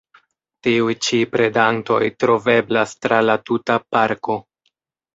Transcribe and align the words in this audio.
Tiuj 0.67 0.95
ĉi 1.07 1.19
predantoj 1.35 2.01
troveblas 2.25 2.99
tra 3.05 3.23
la 3.31 3.39
tuta 3.47 3.81
parko. 3.95 4.43